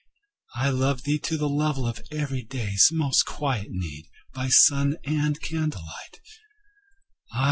I 0.55 0.71
love 0.71 1.03
thee 1.03 1.19
to 1.25 1.37
the 1.37 1.47
level 1.47 1.85
of 1.85 2.01
everyday's 2.11 2.89
Most 2.91 3.23
quiet 3.27 3.67
need, 3.69 4.07
by 4.33 4.47
sun 4.49 4.97
and 5.05 5.39
candlelight. 5.39 6.21